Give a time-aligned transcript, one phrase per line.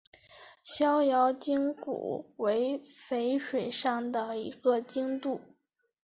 [0.63, 5.39] 逍遥津古为淝水上的一个津渡。